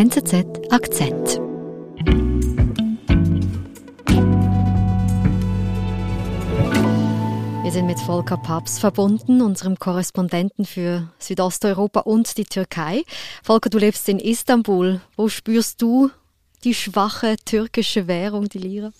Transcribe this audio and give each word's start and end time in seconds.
NZZ 0.00 0.46
Akzent. 0.70 1.28
Wir 7.62 7.70
sind 7.70 7.84
mit 7.84 8.00
Volker 8.00 8.38
Paps 8.38 8.78
verbunden, 8.78 9.42
unserem 9.42 9.78
Korrespondenten 9.78 10.64
für 10.64 11.12
Südosteuropa 11.18 12.00
und 12.00 12.38
die 12.38 12.46
Türkei. 12.46 13.02
Volker, 13.42 13.68
du 13.68 13.76
lebst 13.76 14.08
in 14.08 14.18
Istanbul. 14.18 15.02
Wo 15.18 15.28
spürst 15.28 15.82
du 15.82 16.10
die 16.64 16.72
schwache 16.72 17.36
türkische 17.44 18.06
Währung, 18.06 18.48
die 18.48 18.56
Lira? 18.56 18.92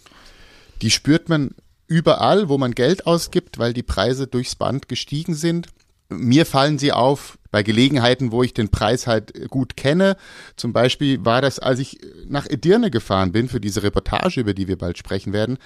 Die 0.83 0.91
spürt 0.91 1.31
man 1.31 1.55
überall, 1.87 2.51
wo 2.51 2.59
man 2.59 2.73
Geld 2.73 3.07
ausgibt, 3.07 3.59
weil 3.59 3.73
die 3.73 3.83
Preise 3.83 4.27
durchs 4.27 4.55
Band 4.55 4.87
gestiegen 4.87 5.35
sind. 5.35 5.69
Mir 6.11 6.45
fallen 6.45 6.79
sie 6.79 6.93
auf 6.93 7.39
bei 7.51 7.63
Gelegenheiten, 7.63 8.33
wo 8.33 8.43
ich 8.43 8.55
den 8.55 8.71
Preis 8.71 9.07
halt 9.07 9.51
gut 9.51 9.77
kenne. 9.77 10.17
Zum 10.57 10.73
Beispiel 10.73 11.25
war 11.25 11.43
das, 11.43 11.59
als 11.59 11.79
ich 11.79 11.99
nach 12.27 12.47
Edirne 12.49 12.91
gefahren 12.91 13.33
bin 13.33 13.49
für 13.49 13.61
diese 13.61 13.83
Reportage, 13.83 14.41
über 14.41 14.55
die 14.55 14.69
wir 14.69 14.79
bald 14.79 14.99
sprechen 14.99 15.33
werden, 15.33 15.59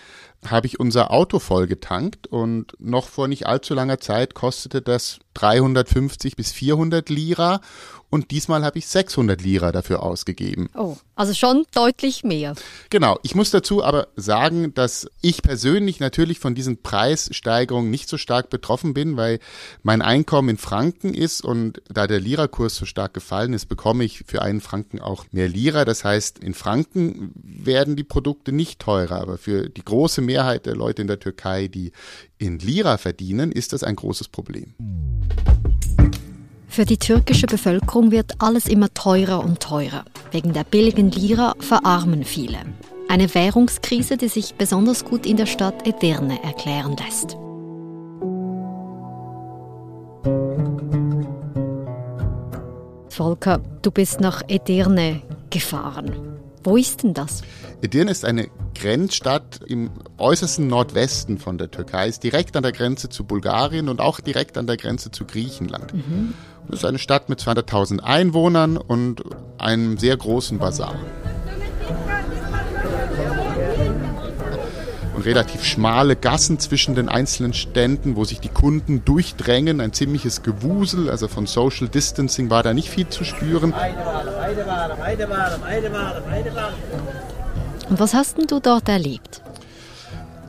habe 0.46 0.66
ich 0.66 0.80
unser 0.80 1.10
Auto 1.10 1.38
voll 1.38 1.66
getankt 1.66 2.26
und 2.26 2.74
noch 2.78 3.08
vor 3.08 3.28
nicht 3.28 3.46
allzu 3.46 3.74
langer 3.74 3.98
Zeit 3.98 4.34
kostete 4.34 4.82
das 4.82 5.18
350 5.34 6.36
bis 6.36 6.52
400 6.52 7.08
Lira 7.08 7.60
und 8.14 8.30
diesmal 8.30 8.64
habe 8.64 8.78
ich 8.78 8.86
600 8.86 9.42
Lira 9.42 9.72
dafür 9.72 10.04
ausgegeben. 10.04 10.70
Oh, 10.74 10.96
also 11.16 11.34
schon 11.34 11.66
deutlich 11.74 12.22
mehr. 12.22 12.54
Genau, 12.88 13.18
ich 13.24 13.34
muss 13.34 13.50
dazu 13.50 13.82
aber 13.82 14.06
sagen, 14.14 14.72
dass 14.72 15.08
ich 15.20 15.42
persönlich 15.42 15.98
natürlich 15.98 16.38
von 16.38 16.54
diesen 16.54 16.80
Preissteigerungen 16.80 17.90
nicht 17.90 18.08
so 18.08 18.16
stark 18.16 18.50
betroffen 18.50 18.94
bin, 18.94 19.16
weil 19.16 19.40
mein 19.82 20.00
Einkommen 20.00 20.50
in 20.50 20.58
Franken 20.58 21.12
ist 21.12 21.44
und 21.44 21.73
da 21.88 22.06
der 22.06 22.20
Lira-Kurs 22.20 22.76
so 22.76 22.86
stark 22.86 23.14
gefallen 23.14 23.52
ist, 23.52 23.66
bekomme 23.66 24.04
ich 24.04 24.24
für 24.26 24.42
einen 24.42 24.60
Franken 24.60 25.00
auch 25.00 25.26
mehr 25.32 25.48
Lira. 25.48 25.84
Das 25.84 26.04
heißt, 26.04 26.38
in 26.38 26.54
Franken 26.54 27.32
werden 27.34 27.96
die 27.96 28.04
Produkte 28.04 28.52
nicht 28.52 28.80
teurer, 28.80 29.20
aber 29.20 29.38
für 29.38 29.68
die 29.68 29.84
große 29.84 30.20
Mehrheit 30.20 30.66
der 30.66 30.76
Leute 30.76 31.02
in 31.02 31.08
der 31.08 31.20
Türkei, 31.20 31.68
die 31.68 31.92
in 32.38 32.58
Lira 32.58 32.98
verdienen, 32.98 33.52
ist 33.52 33.72
das 33.72 33.82
ein 33.82 33.96
großes 33.96 34.28
Problem. 34.28 34.74
Für 36.68 36.84
die 36.84 36.98
türkische 36.98 37.46
Bevölkerung 37.46 38.10
wird 38.10 38.32
alles 38.40 38.66
immer 38.66 38.92
teurer 38.92 39.44
und 39.44 39.60
teurer. 39.60 40.04
Wegen 40.32 40.52
der 40.52 40.64
billigen 40.64 41.10
Lira 41.12 41.54
verarmen 41.60 42.24
viele. 42.24 42.58
Eine 43.08 43.32
Währungskrise, 43.32 44.16
die 44.16 44.28
sich 44.28 44.54
besonders 44.54 45.04
gut 45.04 45.24
in 45.24 45.36
der 45.36 45.46
Stadt 45.46 45.86
Edirne 45.86 46.42
erklären 46.42 46.96
lässt. 46.96 47.36
Volker, 53.14 53.60
du 53.82 53.92
bist 53.92 54.20
nach 54.20 54.42
Edirne 54.48 55.22
gefahren. 55.48 56.36
Wo 56.64 56.76
ist 56.76 57.04
denn 57.04 57.14
das? 57.14 57.42
Edirne 57.80 58.10
ist 58.10 58.24
eine 58.24 58.48
Grenzstadt 58.74 59.60
im 59.68 59.90
äußersten 60.18 60.66
Nordwesten 60.66 61.38
von 61.38 61.56
der 61.56 61.70
Türkei, 61.70 62.08
ist 62.08 62.24
direkt 62.24 62.56
an 62.56 62.64
der 62.64 62.72
Grenze 62.72 63.08
zu 63.08 63.22
Bulgarien 63.22 63.88
und 63.88 64.00
auch 64.00 64.18
direkt 64.18 64.58
an 64.58 64.66
der 64.66 64.76
Grenze 64.76 65.12
zu 65.12 65.26
Griechenland. 65.26 65.94
Mhm. 65.94 66.34
Das 66.66 66.80
ist 66.80 66.84
eine 66.84 66.98
Stadt 66.98 67.28
mit 67.28 67.38
200.000 67.38 68.00
Einwohnern 68.00 68.76
und 68.76 69.22
einem 69.58 69.96
sehr 69.96 70.16
großen 70.16 70.58
Bazar. 70.58 70.96
Relativ 75.24 75.64
schmale 75.64 76.16
Gassen 76.16 76.58
zwischen 76.58 76.94
den 76.94 77.08
einzelnen 77.08 77.54
Ständen, 77.54 78.16
wo 78.16 78.24
sich 78.24 78.40
die 78.40 78.48
Kunden 78.48 79.04
durchdrängen, 79.04 79.80
ein 79.80 79.92
ziemliches 79.92 80.42
Gewusel, 80.42 81.10
also 81.10 81.28
von 81.28 81.46
Social 81.46 81.88
Distancing 81.88 82.50
war 82.50 82.62
da 82.62 82.74
nicht 82.74 82.88
viel 82.88 83.08
zu 83.08 83.24
spüren. 83.24 83.72
Und 87.88 88.00
was 88.00 88.14
hast 88.14 88.38
denn 88.38 88.46
du 88.46 88.60
dort 88.60 88.88
erlebt? 88.88 89.43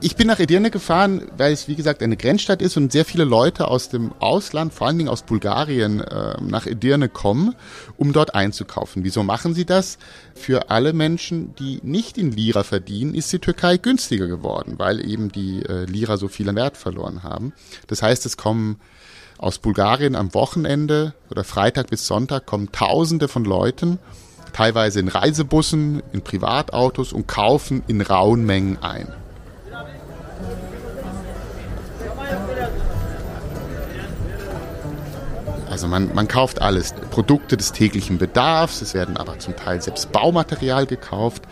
Ich 0.06 0.16
bin 0.16 0.28
nach 0.28 0.39
Edirne 0.39 0.70
gefahren, 0.70 1.23
weil 1.36 1.52
es 1.52 1.67
wie 1.67 1.73
gesagt 1.73 2.04
eine 2.04 2.16
Grenzstadt 2.16 2.61
ist 2.61 2.77
und 2.77 2.92
sehr 2.92 3.05
viele 3.05 3.23
Leute 3.23 3.67
aus 3.67 3.89
dem 3.89 4.11
Ausland, 4.20 4.71
vor 4.71 4.86
allen 4.86 4.99
Dingen 4.99 5.10
aus 5.10 5.23
Bulgarien, 5.23 5.99
äh, 5.99 6.39
nach 6.42 6.67
Edirne 6.67 7.10
kommen, 7.10 7.55
um 7.98 8.14
dort 8.14 8.36
einzukaufen. 8.36 9.04
Wieso 9.04 9.23
machen 9.23 9.55
sie 9.55 9.66
das? 9.66 9.98
Für 10.36 10.70
alle 10.70 10.93
Menschen, 10.93 11.55
die 11.55 11.80
nicht 11.82 12.20
in 12.20 12.32
Lira 12.32 12.61
verdienen, 12.61 13.16
ist 13.16 13.33
die 13.33 13.39
Türkei 13.39 13.77
günstiger 13.77 14.27
geworden, 14.27 14.76
weil 14.77 15.04
eben 15.04 15.32
die 15.32 15.64
äh, 15.66 15.86
Lira 15.86 16.17
so 16.17 16.27
viel 16.27 16.48
an 16.49 16.55
Wert 16.55 16.77
verloren 16.77 17.23
haben. 17.23 17.54
Das 17.87 18.04
heißt, 18.04 18.27
es 18.27 18.37
kommen 18.37 18.80
aus 19.39 19.58
Bulgarien 19.58 20.16
am 20.16 20.36
Wochenende 20.36 21.16
oder 21.32 21.43
Freitag 21.43 21.87
bis 21.87 22.05
Sonntag 22.05 22.45
kommen 22.45 22.72
Tausende 22.72 23.27
von 23.27 23.43
Leuten, 23.43 23.98
teilweise 24.54 24.99
in 24.99 25.08
Reisebussen, 25.08 26.04
in 26.14 26.22
Privatautos 26.22 27.11
und 27.11 27.27
kaufen 27.27 27.82
in 27.87 28.02
rauen 28.02 28.45
Mengen 28.45 28.77
ein. 28.83 29.24
Also 35.75 35.89
man, 35.89 36.15
man 36.15 36.30
kauft 36.30 36.61
alles. 36.61 36.93
Produkte 37.11 37.58
des 37.58 37.73
täglichen 37.73 38.17
Bedarfs, 38.17 38.81
es 38.81 38.93
werden 38.93 39.17
aber 39.17 39.39
zum 39.39 39.58
Teil 39.58 39.81
selbst 39.81 40.09
Baumaterial 40.13 40.86
gekauft. 40.86 41.43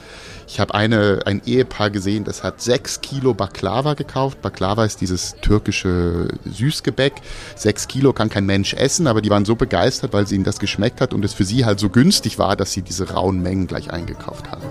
Ich 0.47 0.61
habe 0.61 0.73
eine, 0.75 1.23
ein 1.25 1.41
Ehepaar 1.45 1.89
gesehen, 1.89 2.23
das 2.23 2.41
hat 2.41 2.61
sechs 2.61 3.01
Kilo 3.01 3.33
Baklava 3.33 3.95
gekauft. 3.95 4.41
Baklava 4.41 4.85
ist 4.85 5.01
dieses 5.01 5.35
türkische 5.41 6.29
Süßgebäck. 6.45 7.15
Sechs 7.57 7.89
Kilo 7.89 8.13
kann 8.13 8.29
kein 8.29 8.45
Mensch 8.45 8.73
essen, 8.73 9.07
aber 9.07 9.21
die 9.21 9.29
waren 9.29 9.43
so 9.43 9.57
begeistert, 9.57 10.13
weil 10.13 10.25
sie 10.25 10.35
ihnen 10.35 10.45
das 10.45 10.59
geschmeckt 10.59 11.01
hat 11.01 11.13
und 11.13 11.25
es 11.25 11.33
für 11.33 11.43
sie 11.43 11.65
halt 11.65 11.81
so 11.81 11.89
günstig 11.89 12.39
war, 12.39 12.55
dass 12.55 12.71
sie 12.71 12.81
diese 12.81 13.11
rauen 13.11 13.41
Mengen 13.41 13.67
gleich 13.67 13.91
eingekauft 13.91 14.49
haben. 14.49 14.62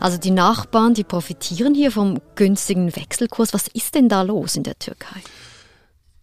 Also 0.00 0.18
die 0.18 0.30
Nachbarn, 0.30 0.94
die 0.94 1.04
profitieren 1.04 1.74
hier 1.74 1.90
vom 1.90 2.20
günstigen 2.34 2.94
Wechselkurs. 2.94 3.52
Was 3.52 3.68
ist 3.68 3.94
denn 3.94 4.08
da 4.08 4.22
los 4.22 4.56
in 4.56 4.62
der 4.62 4.78
Türkei? 4.78 5.20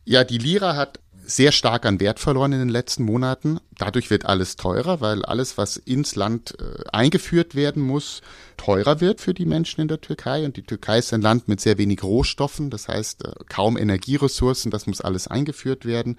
Ja, 0.06 0.24
die 0.24 0.38
Lira 0.38 0.76
hat 0.76 1.00
sehr 1.28 1.52
stark 1.52 1.86
an 1.86 2.00
Wert 2.00 2.20
verloren 2.20 2.54
in 2.54 2.60
den 2.60 2.70
letzten 2.70 3.04
Monaten. 3.04 3.60
Dadurch 3.78 4.10
wird 4.10 4.26
alles 4.26 4.56
teurer, 4.56 5.02
weil 5.02 5.26
alles, 5.26 5.58
was 5.58 5.78
ins 5.78 6.16
Land 6.16 6.56
äh, 6.60 6.84
eingeführt 6.92 7.56
werden 7.56 7.82
muss, 7.82 8.22
teurer 8.58 9.02
wird 9.02 9.22
für 9.22 9.34
die 9.34 9.46
Menschen 9.46 9.82
in 9.82 9.88
der 9.88 10.02
Türkei. 10.02 10.46
Und 10.46 10.58
die 10.58 10.64
Türkei 10.64 11.00
ist 11.00 11.14
ein 11.14 11.22
Land 11.22 11.48
mit 11.48 11.62
sehr 11.62 11.78
wenig 11.78 12.04
Rohstoffen, 12.04 12.70
das 12.70 12.88
heißt 12.88 13.26
äh, 13.26 13.32
kaum 13.50 13.78
Energieressourcen, 13.78 14.72
das 14.72 14.88
muss 14.88 15.02
alles 15.02 15.28
eingeführt 15.28 15.86
werden. 15.86 16.18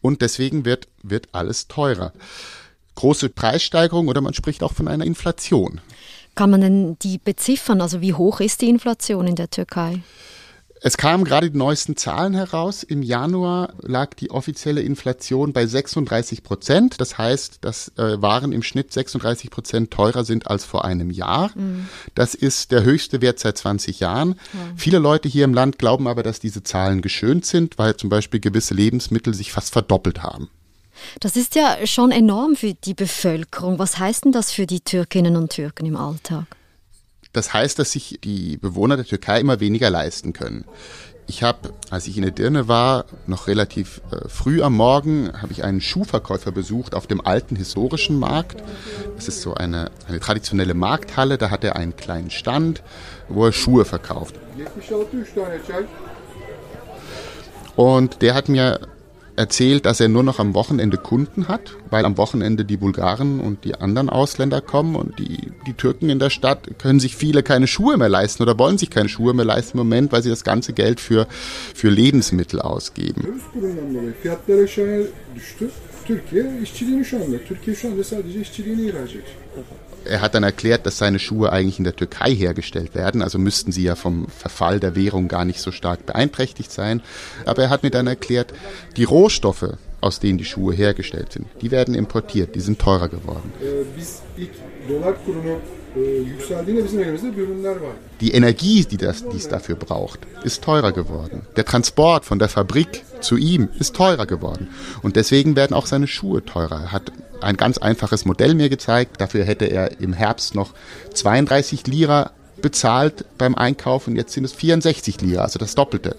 Und 0.00 0.20
deswegen 0.20 0.64
wird, 0.64 0.88
wird 1.02 1.28
alles 1.32 1.68
teurer. 1.68 2.12
Große 2.94 3.30
Preissteigerung 3.30 4.08
oder 4.08 4.20
man 4.20 4.34
spricht 4.34 4.62
auch 4.62 4.74
von 4.74 4.86
einer 4.86 5.06
Inflation. 5.06 5.80
Kann 6.34 6.50
man 6.50 6.60
denn 6.60 6.98
die 7.00 7.18
beziffern? 7.18 7.80
Also 7.80 8.00
wie 8.00 8.14
hoch 8.14 8.40
ist 8.40 8.62
die 8.62 8.68
Inflation 8.68 9.26
in 9.26 9.36
der 9.36 9.50
Türkei? 9.50 10.00
Es 10.84 10.96
kamen 10.96 11.22
gerade 11.22 11.48
die 11.48 11.56
neuesten 11.56 11.96
Zahlen 11.96 12.34
heraus. 12.34 12.82
Im 12.82 13.02
Januar 13.02 13.72
lag 13.82 14.14
die 14.14 14.32
offizielle 14.32 14.82
Inflation 14.82 15.52
bei 15.52 15.64
36 15.64 16.42
Prozent. 16.42 17.00
Das 17.00 17.18
heißt, 17.18 17.58
dass 17.60 17.92
äh, 17.96 18.20
Waren 18.20 18.50
im 18.50 18.64
Schnitt 18.64 18.92
36 18.92 19.50
Prozent 19.50 19.92
teurer 19.92 20.24
sind 20.24 20.48
als 20.48 20.64
vor 20.64 20.84
einem 20.84 21.10
Jahr. 21.10 21.52
Mhm. 21.54 21.86
Das 22.16 22.34
ist 22.34 22.72
der 22.72 22.82
höchste 22.82 23.22
Wert 23.22 23.38
seit 23.38 23.58
20 23.58 24.00
Jahren. 24.00 24.30
Ja. 24.52 24.60
Viele 24.74 24.98
Leute 24.98 25.28
hier 25.28 25.44
im 25.44 25.54
Land 25.54 25.78
glauben 25.78 26.08
aber, 26.08 26.24
dass 26.24 26.40
diese 26.40 26.64
Zahlen 26.64 27.00
geschönt 27.00 27.46
sind, 27.46 27.78
weil 27.78 27.96
zum 27.96 28.10
Beispiel 28.10 28.40
gewisse 28.40 28.74
Lebensmittel 28.74 29.34
sich 29.34 29.52
fast 29.52 29.72
verdoppelt 29.72 30.24
haben. 30.24 30.50
Das 31.20 31.36
ist 31.36 31.54
ja 31.54 31.78
schon 31.84 32.10
enorm 32.10 32.56
für 32.56 32.74
die 32.74 32.94
Bevölkerung. 32.94 33.78
Was 33.78 33.98
heißt 33.98 34.24
denn 34.24 34.32
das 34.32 34.52
für 34.52 34.66
die 34.66 34.80
Türkinnen 34.80 35.36
und 35.36 35.52
Türken 35.52 35.86
im 35.86 35.96
Alltag? 35.96 36.46
Das 37.32 37.54
heißt, 37.54 37.78
dass 37.78 37.92
sich 37.92 38.18
die 38.22 38.58
Bewohner 38.58 38.96
der 38.96 39.06
Türkei 39.06 39.40
immer 39.40 39.60
weniger 39.60 39.88
leisten 39.88 40.32
können. 40.32 40.64
Ich 41.26 41.42
habe, 41.42 41.72
als 41.88 42.06
ich 42.08 42.16
in 42.16 42.24
der 42.24 42.32
Dirne 42.32 42.68
war, 42.68 43.06
noch 43.26 43.46
relativ 43.46 44.00
äh, 44.10 44.28
früh 44.28 44.60
am 44.62 44.74
Morgen, 44.74 45.32
habe 45.40 45.52
ich 45.52 45.64
einen 45.64 45.80
Schuhverkäufer 45.80 46.50
besucht 46.50 46.94
auf 46.94 47.06
dem 47.06 47.24
alten 47.24 47.56
historischen 47.56 48.18
Markt. 48.18 48.62
Das 49.16 49.28
ist 49.28 49.40
so 49.40 49.54
eine, 49.54 49.90
eine 50.08 50.20
traditionelle 50.20 50.74
Markthalle. 50.74 51.38
Da 51.38 51.50
hat 51.50 51.64
er 51.64 51.76
einen 51.76 51.96
kleinen 51.96 52.30
Stand, 52.30 52.82
wo 53.28 53.46
er 53.46 53.52
Schuhe 53.52 53.84
verkauft. 53.84 54.34
Und 57.76 58.22
der 58.22 58.34
hat 58.34 58.48
mir 58.48 58.80
erzählt, 59.36 59.86
dass 59.86 60.00
er 60.00 60.08
nur 60.08 60.22
noch 60.22 60.38
am 60.38 60.54
Wochenende 60.54 60.96
Kunden 60.96 61.48
hat, 61.48 61.76
weil 61.90 62.04
am 62.04 62.16
Wochenende 62.18 62.64
die 62.64 62.76
Bulgaren 62.76 63.40
und 63.40 63.64
die 63.64 63.74
anderen 63.74 64.10
Ausländer 64.10 64.60
kommen 64.60 64.94
und 64.94 65.18
die, 65.18 65.52
die 65.66 65.74
Türken 65.74 66.10
in 66.10 66.18
der 66.18 66.30
Stadt 66.30 66.78
können 66.78 67.00
sich 67.00 67.16
viele 67.16 67.42
keine 67.42 67.66
Schuhe 67.66 67.96
mehr 67.96 68.08
leisten 68.08 68.42
oder 68.42 68.58
wollen 68.58 68.78
sich 68.78 68.90
keine 68.90 69.08
Schuhe 69.08 69.34
mehr 69.34 69.44
leisten 69.44 69.78
im 69.78 69.84
Moment, 69.86 70.12
weil 70.12 70.22
sie 70.22 70.30
das 70.30 70.44
ganze 70.44 70.72
Geld 70.72 71.00
für, 71.00 71.26
für 71.74 71.88
Lebensmittel 71.88 72.60
ausgeben. 72.60 73.40
Er 80.04 80.20
hat 80.20 80.34
dann 80.34 80.42
erklärt, 80.42 80.86
dass 80.86 80.98
seine 80.98 81.18
Schuhe 81.18 81.52
eigentlich 81.52 81.78
in 81.78 81.84
der 81.84 81.96
Türkei 81.96 82.34
hergestellt 82.34 82.94
werden, 82.94 83.22
also 83.22 83.38
müssten 83.38 83.72
sie 83.72 83.84
ja 83.84 83.94
vom 83.94 84.26
Verfall 84.28 84.80
der 84.80 84.94
Währung 84.94 85.28
gar 85.28 85.44
nicht 85.44 85.60
so 85.60 85.70
stark 85.70 86.06
beeinträchtigt 86.06 86.70
sein. 86.70 87.02
Aber 87.44 87.62
er 87.62 87.70
hat 87.70 87.82
mir 87.82 87.90
dann 87.90 88.06
erklärt, 88.06 88.52
die 88.96 89.04
Rohstoffe, 89.04 89.76
aus 90.00 90.18
denen 90.20 90.38
die 90.38 90.44
Schuhe 90.44 90.74
hergestellt 90.74 91.32
sind, 91.32 91.46
die 91.60 91.70
werden 91.70 91.94
importiert, 91.94 92.54
die 92.54 92.60
sind 92.60 92.78
teurer 92.78 93.08
geworden. 93.08 93.52
Die 98.20 98.32
Energie, 98.32 98.84
die, 98.84 98.96
das, 98.96 99.28
die 99.28 99.36
es 99.36 99.48
dafür 99.48 99.76
braucht, 99.76 100.20
ist 100.42 100.62
teurer 100.62 100.92
geworden. 100.92 101.42
Der 101.56 101.64
Transport 101.64 102.24
von 102.24 102.38
der 102.38 102.48
Fabrik 102.48 103.04
zu 103.20 103.36
ihm 103.36 103.68
ist 103.78 103.94
teurer 103.94 104.26
geworden. 104.26 104.68
Und 105.02 105.16
deswegen 105.16 105.54
werden 105.54 105.74
auch 105.74 105.86
seine 105.86 106.06
Schuhe 106.06 106.44
teurer. 106.44 106.80
Er 106.84 106.92
hat 106.92 107.12
ein 107.42 107.56
ganz 107.56 107.78
einfaches 107.78 108.24
Modell 108.24 108.54
mir 108.54 108.68
gezeigt. 108.68 109.20
Dafür 109.20 109.44
hätte 109.44 109.66
er 109.66 110.00
im 110.00 110.12
Herbst 110.12 110.54
noch 110.54 110.72
32 111.12 111.86
Lira 111.86 112.30
bezahlt 112.62 113.24
beim 113.36 113.54
Einkauf 113.54 114.06
und 114.06 114.16
jetzt 114.16 114.32
sind 114.32 114.44
es 114.44 114.52
64 114.52 115.20
Lira, 115.20 115.42
also 115.42 115.58
das 115.58 115.74
Doppelte. 115.74 116.16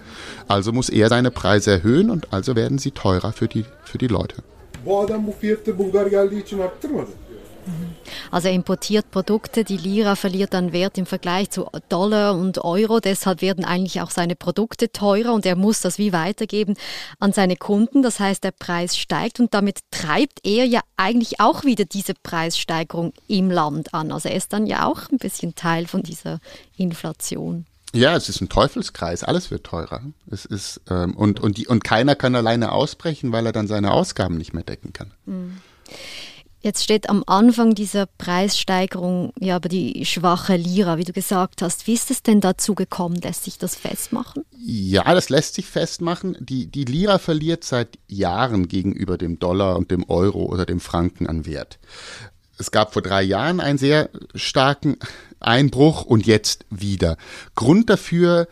Also 0.47 0.71
muss 0.71 0.89
er 0.89 1.07
seine 1.09 1.31
Preise 1.31 1.71
erhöhen 1.71 2.09
und 2.09 2.31
also 2.33 2.55
werden 2.55 2.77
sie 2.77 2.91
teurer 2.91 3.31
für 3.31 3.47
die, 3.47 3.65
für 3.85 3.97
die 3.97 4.07
Leute. 4.07 4.35
Bu 4.85 4.99
adam 4.99 5.27
bu 5.27 5.31
fiyatı 5.31 5.77
Bulgar 5.77 6.07
geldiği 6.07 6.41
için 6.41 6.59
arttırmadı. 6.59 7.09
Also 8.31 8.47
er 8.47 8.53
importiert 8.53 9.11
Produkte, 9.11 9.63
die 9.63 9.77
Lira 9.77 10.15
verliert 10.15 10.55
an 10.55 10.73
Wert 10.73 10.97
im 10.97 11.05
Vergleich 11.05 11.49
zu 11.51 11.67
Dollar 11.89 12.35
und 12.35 12.63
Euro, 12.63 12.99
deshalb 12.99 13.41
werden 13.41 13.65
eigentlich 13.65 14.01
auch 14.01 14.09
seine 14.09 14.35
Produkte 14.35 14.91
teurer 14.91 15.33
und 15.33 15.45
er 15.45 15.55
muss 15.55 15.81
das 15.81 15.97
wie 15.97 16.13
weitergeben 16.13 16.75
an 17.19 17.33
seine 17.33 17.55
Kunden. 17.55 18.01
Das 18.01 18.19
heißt, 18.19 18.43
der 18.43 18.51
Preis 18.51 18.97
steigt 18.97 19.39
und 19.39 19.53
damit 19.53 19.79
treibt 19.91 20.39
er 20.43 20.65
ja 20.65 20.81
eigentlich 20.97 21.39
auch 21.39 21.63
wieder 21.63 21.85
diese 21.85 22.13
Preissteigerung 22.13 23.13
im 23.27 23.51
Land 23.51 23.93
an. 23.93 24.11
Also 24.11 24.29
er 24.29 24.35
ist 24.35 24.53
dann 24.53 24.65
ja 24.65 24.85
auch 24.85 25.09
ein 25.11 25.17
bisschen 25.17 25.55
Teil 25.55 25.87
von 25.87 26.03
dieser 26.03 26.39
Inflation. 26.77 27.65
Ja, 27.95 28.15
es 28.15 28.27
ist 28.27 28.41
ein 28.41 28.49
Teufelskreis, 28.49 29.23
alles 29.23 29.51
wird 29.51 29.65
teurer. 29.65 30.01
Es 30.29 30.45
ist, 30.45 30.81
ähm, 30.89 31.15
und, 31.15 31.39
und, 31.39 31.57
die, 31.57 31.67
und 31.67 31.83
keiner 31.83 32.15
kann 32.15 32.35
alleine 32.35 32.71
ausbrechen, 32.71 33.31
weil 33.31 33.45
er 33.45 33.51
dann 33.51 33.67
seine 33.67 33.91
Ausgaben 33.91 34.37
nicht 34.37 34.53
mehr 34.53 34.63
decken 34.63 34.93
kann. 34.93 35.11
Mhm. 35.25 35.61
Jetzt 36.63 36.81
steht 36.81 37.09
am 37.09 37.25
Anfang 37.27 37.75
dieser 37.75 38.05
Preissteigerung 38.05 39.33
ja 39.37 39.57
aber 39.57 39.67
die 39.67 40.05
schwache 40.05 40.55
Lira, 40.55 40.97
wie 40.97 41.03
du 41.03 41.11
gesagt 41.11 41.61
hast. 41.61 41.87
Wie 41.87 41.93
ist 41.93 42.09
es 42.09 42.23
denn 42.23 42.39
dazu 42.39 42.73
gekommen? 42.73 43.17
Lässt 43.17 43.43
sich 43.43 43.57
das 43.57 43.75
festmachen? 43.75 44.45
Ja, 44.57 45.13
das 45.13 45.27
lässt 45.27 45.55
sich 45.55 45.65
festmachen. 45.65 46.37
Die, 46.39 46.67
die 46.67 46.85
Lira 46.85 47.17
verliert 47.17 47.65
seit 47.65 47.99
Jahren 48.07 48.69
gegenüber 48.69 49.17
dem 49.17 49.39
Dollar 49.39 49.75
und 49.75 49.91
dem 49.91 50.09
Euro 50.09 50.45
oder 50.45 50.65
dem 50.65 50.79
Franken 50.79 51.27
an 51.27 51.45
Wert. 51.45 51.79
Es 52.57 52.71
gab 52.71 52.93
vor 52.93 53.01
drei 53.01 53.23
Jahren 53.23 53.59
einen 53.59 53.77
sehr 53.77 54.09
starken 54.33 54.95
Einbruch 55.41 56.05
und 56.05 56.25
jetzt 56.25 56.65
wieder. 56.69 57.17
Grund 57.55 57.89
dafür 57.89 58.47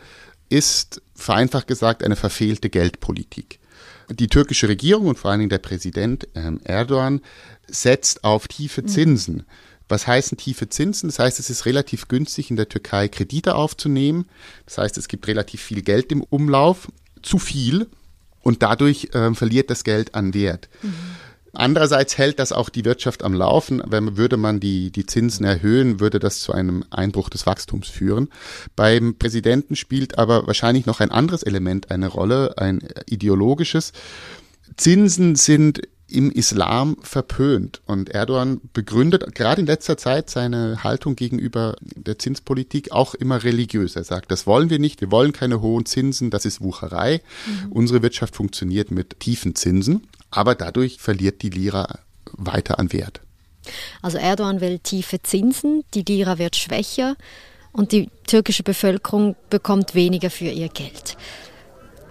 ist 0.49 1.01
vereinfacht 1.15 1.67
gesagt 1.67 2.03
eine 2.03 2.17
verfehlte 2.17 2.69
Geldpolitik. 2.69 3.60
Die 4.13 4.27
türkische 4.27 4.67
Regierung 4.67 5.07
und 5.07 5.17
vor 5.17 5.31
allen 5.31 5.39
Dingen 5.39 5.49
der 5.49 5.59
Präsident 5.59 6.27
ähm, 6.35 6.59
Erdogan 6.63 7.21
setzt 7.67 8.23
auf 8.23 8.47
tiefe 8.47 8.85
Zinsen. 8.85 9.43
Was 9.87 10.07
heißen 10.07 10.37
tiefe 10.37 10.69
Zinsen? 10.69 11.09
Das 11.09 11.19
heißt, 11.19 11.39
es 11.39 11.49
ist 11.49 11.65
relativ 11.65 12.07
günstig 12.07 12.49
in 12.49 12.55
der 12.55 12.69
Türkei 12.69 13.07
Kredite 13.07 13.55
aufzunehmen. 13.55 14.25
Das 14.65 14.77
heißt, 14.77 14.97
es 14.97 15.07
gibt 15.07 15.27
relativ 15.27 15.61
viel 15.61 15.81
Geld 15.81 16.11
im 16.11 16.23
Umlauf, 16.23 16.87
zu 17.21 17.39
viel 17.39 17.87
und 18.41 18.63
dadurch 18.63 19.09
äh, 19.13 19.33
verliert 19.33 19.69
das 19.69 19.83
Geld 19.83 20.15
an 20.15 20.33
Wert. 20.33 20.69
Mhm. 20.81 20.93
Andererseits 21.53 22.17
hält 22.17 22.39
das 22.39 22.51
auch 22.51 22.69
die 22.69 22.85
Wirtschaft 22.85 23.23
am 23.23 23.33
Laufen. 23.33 23.81
Wenn, 23.85 24.17
würde 24.17 24.37
man 24.37 24.59
die, 24.59 24.91
die 24.91 25.05
Zinsen 25.05 25.45
erhöhen, 25.45 25.99
würde 25.99 26.19
das 26.19 26.39
zu 26.39 26.53
einem 26.53 26.85
Einbruch 26.89 27.29
des 27.29 27.45
Wachstums 27.45 27.89
führen. 27.89 28.29
Beim 28.75 29.15
Präsidenten 29.17 29.75
spielt 29.75 30.17
aber 30.17 30.47
wahrscheinlich 30.47 30.85
noch 30.85 31.01
ein 31.01 31.11
anderes 31.11 31.43
Element 31.43 31.91
eine 31.91 32.07
Rolle, 32.07 32.57
ein 32.57 32.81
ideologisches. 33.05 33.91
Zinsen 34.77 35.35
sind 35.35 35.81
im 36.11 36.31
Islam 36.31 36.97
verpönt. 37.01 37.81
Und 37.85 38.09
Erdogan 38.09 38.61
begründet 38.73 39.35
gerade 39.35 39.61
in 39.61 39.67
letzter 39.67 39.97
Zeit 39.97 40.29
seine 40.29 40.83
Haltung 40.83 41.15
gegenüber 41.15 41.75
der 41.81 42.19
Zinspolitik 42.19 42.91
auch 42.91 43.13
immer 43.13 43.43
religiös. 43.43 43.95
Er 43.95 44.03
sagt, 44.03 44.31
das 44.31 44.47
wollen 44.47 44.69
wir 44.69 44.79
nicht, 44.79 45.01
wir 45.01 45.11
wollen 45.11 45.33
keine 45.33 45.61
hohen 45.61 45.85
Zinsen, 45.85 46.29
das 46.29 46.45
ist 46.45 46.61
Wucherei. 46.61 47.21
Mhm. 47.45 47.71
Unsere 47.71 48.01
Wirtschaft 48.01 48.35
funktioniert 48.35 48.91
mit 48.91 49.19
tiefen 49.19 49.55
Zinsen, 49.55 50.07
aber 50.29 50.55
dadurch 50.55 50.97
verliert 50.97 51.41
die 51.41 51.49
Lira 51.49 51.99
weiter 52.33 52.79
an 52.79 52.93
Wert. 52.93 53.21
Also 54.01 54.17
Erdogan 54.17 54.61
will 54.61 54.79
tiefe 54.79 55.21
Zinsen, 55.21 55.83
die 55.93 56.03
Lira 56.03 56.37
wird 56.37 56.55
schwächer 56.55 57.15
und 57.71 57.91
die 57.91 58.09
türkische 58.27 58.63
Bevölkerung 58.63 59.35
bekommt 59.49 59.95
weniger 59.95 60.29
für 60.29 60.49
ihr 60.49 60.69
Geld. 60.69 61.17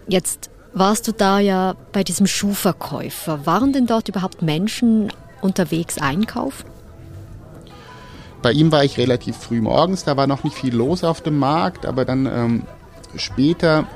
Jetzt 0.09 0.51
warst 0.73 1.09
du 1.09 1.13
da 1.13 1.39
ja 1.39 1.75
bei 1.93 2.05
diesem 2.05 2.27
Schuhverkäufer. 2.27 3.47
Waren 3.47 3.73
denn 3.73 3.87
dort 3.87 4.09
überhaupt 4.09 4.43
Menschen 4.43 5.13
unterwegs 5.41 5.99
einkaufen? 5.99 6.67
Bei 8.43 8.53
ihm 8.53 8.73
war 8.73 8.85
ich 8.85 8.97
relativ 8.97 9.37
früh 9.37 9.61
morgens, 9.61 10.05
da 10.05 10.17
war 10.17 10.27
noch 10.27 10.45
nicht 10.45 10.57
viel 10.57 10.75
los 10.75 11.05
auf 11.05 11.21
dem 11.21 11.39
Markt, 11.39 11.85
aber 11.85 12.07
dann 12.07 12.27
ähm, 12.27 12.63
später 13.17 13.87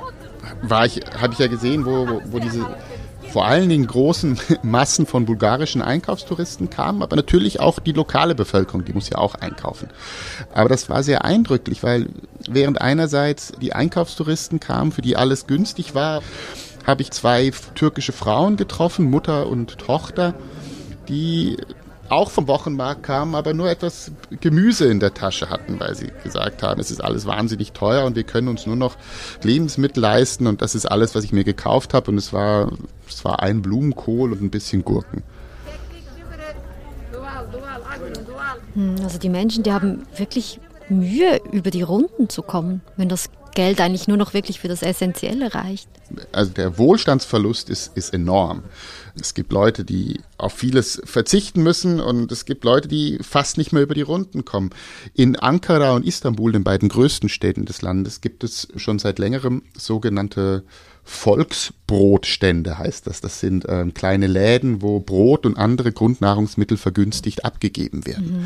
war 0.62 0.84
ich, 0.84 1.00
habe 1.18 1.32
ich 1.32 1.38
ja 1.38 1.46
gesehen, 1.46 1.86
wo, 1.86 2.06
wo, 2.06 2.20
wo 2.26 2.38
diese 2.38 2.66
vor 3.34 3.46
allen 3.46 3.68
Dingen 3.68 3.86
großen 3.86 4.38
Massen 4.62 5.06
von 5.06 5.24
bulgarischen 5.24 5.82
Einkaufstouristen 5.82 6.70
kamen, 6.70 7.02
aber 7.02 7.16
natürlich 7.16 7.58
auch 7.58 7.78
die 7.80 7.92
lokale 7.92 8.34
Bevölkerung, 8.34 8.84
die 8.84 8.92
muss 8.92 9.08
ja 9.08 9.18
auch 9.18 9.34
einkaufen. 9.34 9.88
Aber 10.52 10.68
das 10.68 10.88
war 10.88 11.02
sehr 11.02 11.24
eindrücklich, 11.24 11.82
weil 11.82 12.10
während 12.48 12.80
einerseits 12.80 13.52
die 13.60 13.72
Einkaufstouristen 13.72 14.60
kamen, 14.60 14.92
für 14.92 15.02
die 15.02 15.16
alles 15.16 15.46
günstig 15.46 15.94
war, 15.94 16.22
habe 16.86 17.02
ich 17.02 17.10
zwei 17.10 17.50
türkische 17.74 18.12
Frauen 18.12 18.56
getroffen, 18.56 19.10
Mutter 19.10 19.46
und 19.46 19.78
Tochter, 19.78 20.34
die 21.08 21.56
auch 22.08 22.30
vom 22.30 22.46
Wochenmarkt 22.48 23.02
kamen, 23.02 23.34
aber 23.34 23.54
nur 23.54 23.70
etwas 23.70 24.12
Gemüse 24.40 24.86
in 24.86 25.00
der 25.00 25.14
Tasche 25.14 25.48
hatten, 25.48 25.80
weil 25.80 25.94
sie 25.94 26.10
gesagt 26.22 26.62
haben, 26.62 26.80
es 26.80 26.90
ist 26.90 27.02
alles 27.02 27.26
wahnsinnig 27.26 27.72
teuer 27.72 28.04
und 28.04 28.14
wir 28.14 28.24
können 28.24 28.48
uns 28.48 28.66
nur 28.66 28.76
noch 28.76 28.96
Lebensmittel 29.42 30.02
leisten 30.02 30.46
und 30.46 30.60
das 30.60 30.74
ist 30.74 30.86
alles, 30.86 31.14
was 31.14 31.24
ich 31.24 31.32
mir 31.32 31.44
gekauft 31.44 31.94
habe 31.94 32.10
und 32.10 32.18
es 32.18 32.32
war, 32.32 32.70
es 33.08 33.24
war 33.24 33.40
ein 33.42 33.62
Blumenkohl 33.62 34.32
und 34.32 34.42
ein 34.42 34.50
bisschen 34.50 34.84
Gurken. 34.84 35.22
Hm, 38.74 38.96
also 39.02 39.18
die 39.18 39.28
Menschen, 39.28 39.62
die 39.62 39.72
haben 39.72 40.02
wirklich 40.16 40.60
Mühe, 40.88 41.40
über 41.52 41.70
die 41.70 41.82
Runden 41.82 42.28
zu 42.28 42.42
kommen, 42.42 42.82
wenn 42.96 43.08
das 43.08 43.30
Geld 43.54 43.80
eigentlich 43.80 44.08
nur 44.08 44.16
noch 44.16 44.34
wirklich 44.34 44.60
für 44.60 44.68
das 44.68 44.82
Essentielle 44.82 45.54
reicht. 45.54 45.88
Also 46.32 46.52
der 46.52 46.76
Wohlstandsverlust 46.76 47.70
ist, 47.70 47.96
ist 47.96 48.12
enorm. 48.12 48.64
Es 49.18 49.34
gibt 49.34 49.52
Leute, 49.52 49.84
die 49.84 50.20
auf 50.38 50.52
vieles 50.54 51.00
verzichten 51.04 51.62
müssen 51.62 52.00
und 52.00 52.32
es 52.32 52.44
gibt 52.44 52.64
Leute, 52.64 52.88
die 52.88 53.18
fast 53.22 53.56
nicht 53.56 53.72
mehr 53.72 53.82
über 53.82 53.94
die 53.94 54.02
Runden 54.02 54.44
kommen. 54.44 54.70
In 55.14 55.36
Ankara 55.36 55.92
und 55.92 56.04
Istanbul, 56.04 56.52
den 56.52 56.64
beiden 56.64 56.88
größten 56.88 57.28
Städten 57.28 57.64
des 57.64 57.80
Landes, 57.80 58.20
gibt 58.20 58.42
es 58.42 58.68
schon 58.76 58.98
seit 58.98 59.18
längerem 59.18 59.62
sogenannte 59.76 60.64
Volksbrotstände 61.04 62.78
heißt 62.78 63.06
das. 63.06 63.20
Das 63.20 63.38
sind 63.38 63.66
ähm, 63.68 63.92
kleine 63.92 64.26
Läden, 64.26 64.80
wo 64.80 65.00
Brot 65.00 65.44
und 65.44 65.56
andere 65.58 65.92
Grundnahrungsmittel 65.92 66.78
vergünstigt 66.78 67.44
abgegeben 67.44 68.06
werden. 68.06 68.38
Mhm. 68.38 68.44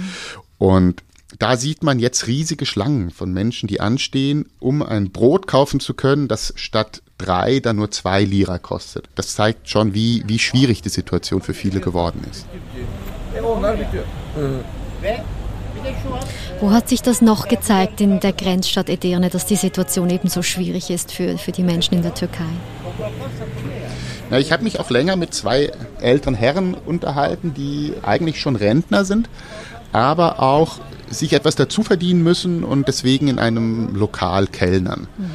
Und 0.58 1.02
da 1.38 1.56
sieht 1.56 1.82
man 1.82 1.99
jetzt 1.99 2.26
riesige 2.26 2.64
Schlangen 2.64 3.11
von 3.11 3.32
Menschen, 3.32 3.66
die 3.66 3.80
anstehen, 3.80 4.47
um 4.61 4.82
ein 4.82 5.11
Brot 5.11 5.47
kaufen 5.47 5.78
zu 5.78 5.92
können, 5.92 6.26
das 6.26 6.54
statt 6.56 7.02
drei 7.18 7.61
dann 7.61 7.76
nur 7.76 7.90
zwei 7.90 8.25
Lira 8.25 8.58
kostet. 8.58 9.08
Das 9.14 9.35
zeigt 9.35 9.68
schon, 9.68 9.92
wie, 9.92 10.23
wie 10.26 10.38
schwierig 10.38 10.80
die 10.80 10.88
Situation 10.88 11.42
für 11.42 11.52
viele 11.52 11.80
geworden 11.80 12.23
ist. 12.30 12.47
Wo 16.61 16.70
hat 16.70 16.88
sich 16.88 17.02
das 17.02 17.20
noch 17.20 17.47
gezeigt 17.47 18.00
in 18.00 18.20
der 18.20 18.32
Grenzstadt 18.32 18.88
Edirne, 18.88 19.28
dass 19.28 19.47
die 19.47 19.56
Situation 19.56 20.11
eben 20.11 20.28
so 20.28 20.42
schwierig 20.42 20.90
ist 20.90 21.12
für, 21.12 21.37
für 21.37 21.52
die 21.52 21.62
Menschen 21.62 21.94
in 21.94 22.02
der 22.02 22.14
Türkei? 22.14 22.44
Na, 24.30 24.38
ich 24.38 24.50
habe 24.50 24.64
mich 24.64 24.80
auch 24.80 24.90
länger 24.90 25.16
mit 25.16 25.35
zwei 25.35 25.70
älteren 26.00 26.35
Herren 26.35 26.75
unterhalten, 26.75 27.54
die 27.54 27.92
eigentlich 28.02 28.40
schon 28.40 28.56
Rentner 28.56 29.04
sind, 29.04 29.28
aber 29.92 30.42
auch 30.42 30.80
sich 31.10 31.32
etwas 31.32 31.56
dazu 31.56 31.82
verdienen 31.82 32.22
müssen 32.22 32.64
und 32.64 32.88
deswegen 32.88 33.28
in 33.28 33.38
einem 33.38 33.94
Lokal 33.94 34.46
kellnern. 34.46 35.08
Mhm. 35.16 35.30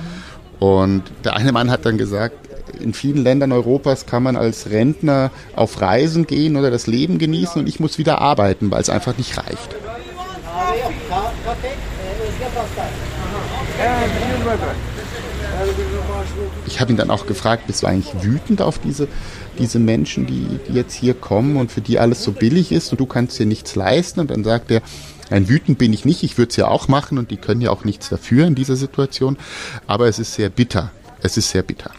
Und 0.65 1.03
der 1.24 1.36
eine 1.36 1.51
Mann 1.51 1.70
hat 1.70 1.86
dann 1.86 1.98
gesagt, 1.98 2.36
in 2.80 2.94
vielen 2.94 3.24
Ländern 3.24 3.51
Europas 3.51 4.06
kann 4.06 4.24
man 4.24 4.36
als 4.36 4.70
Rentner 4.70 5.32
auf 5.56 5.82
Reisen 5.82 6.25
gehen 6.25 6.56
oder 6.56 6.72
das 6.72 6.88
Leben 6.88 7.18
genießen 7.18 7.62
und 7.62 7.68
ich 7.68 7.80
muss 7.80 7.98
wieder 7.98 8.20
arbeiten, 8.20 8.72
weil 8.72 8.82
es 8.82 8.89
einfach 8.89 9.18
nicht 9.18 9.38
reicht. 9.38 9.75
Ich 16.65 16.80
habe 16.80 16.92
ihn 16.92 16.98
dann 16.98 17.12
auch 17.12 17.25
gefragt, 17.27 17.68
bist 17.68 17.84
du 17.84 17.88
eigentlich 17.88 18.24
wütend 18.24 18.62
auf 18.62 18.80
diese, 18.80 19.08
diese 19.60 19.80
Menschen, 19.80 20.25
die, 20.25 20.60
die 20.68 20.74
jetzt 20.74 20.94
hier 20.94 21.13
kommen 21.13 21.58
und 21.58 21.72
für 21.72 21.82
die 21.82 22.00
alles 22.00 22.24
so 22.24 22.32
billig 22.32 22.72
ist 22.72 22.92
und 22.92 23.00
du 23.00 23.06
kannst 23.06 23.38
dir 23.39 23.46
nichts 23.46 23.75
leisten? 23.75 24.20
Und 24.20 24.32
dann 24.32 24.44
sagt 24.44 24.72
er, 24.72 24.82
Nein, 25.34 25.50
wütend 25.50 25.80
bin 25.80 25.92
ich 25.94 26.06
nicht. 26.06 26.22
Ich 26.22 26.38
würde 26.38 26.52
es 26.52 26.58
ja 26.58 26.68
auch 26.68 26.88
machen 26.88 27.18
und 27.18 27.32
die 27.32 27.38
können 27.38 27.60
ja 27.60 27.72
auch 27.72 27.86
nichts 27.86 28.08
dafür 28.08 28.46
in 28.46 28.54
dieser 28.54 28.75
Situation. 28.75 29.36
Aber 29.88 30.08
es 30.08 30.20
ist 30.20 30.36
sehr 30.36 30.50
bitter. 30.50 30.92
Es 31.24 31.38
ist 31.38 31.50
sehr 31.50 31.63
bitter. 31.63 31.90